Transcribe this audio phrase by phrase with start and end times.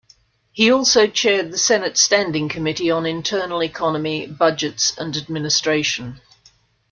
[0.51, 6.21] He also chaired the Senate Standing Committee on Internal Economy, Budgets and Administration.